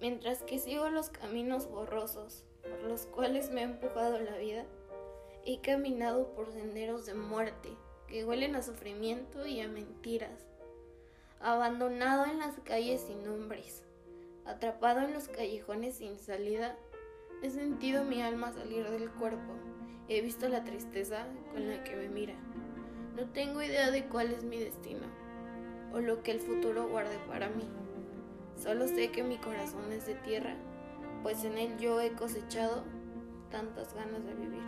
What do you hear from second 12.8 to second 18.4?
sin nombres, atrapado en los callejones sin salida, he sentido mi